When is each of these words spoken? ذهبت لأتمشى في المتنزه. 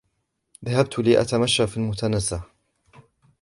ذهبت 0.65 0.99
لأتمشى 0.99 1.67
في 1.67 1.77
المتنزه. 1.77 2.43